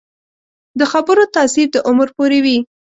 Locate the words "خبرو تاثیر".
0.91-1.67